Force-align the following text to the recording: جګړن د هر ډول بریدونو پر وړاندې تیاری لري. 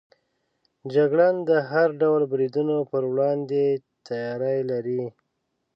جګړن 0.93 1.35
د 1.49 1.51
هر 1.69 1.89
ډول 2.01 2.21
بریدونو 2.31 2.75
پر 2.91 3.03
وړاندې 3.11 3.63
تیاری 4.07 4.59
لري. 4.71 5.03